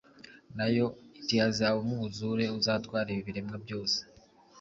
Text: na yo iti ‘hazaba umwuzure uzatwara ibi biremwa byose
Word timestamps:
na 0.57 0.65
yo 0.75 0.85
iti 1.19 1.35
‘hazaba 1.43 1.77
umwuzure 1.83 2.45
uzatwara 2.57 3.07
ibi 3.11 3.27
biremwa 3.27 3.55
byose 3.63 3.97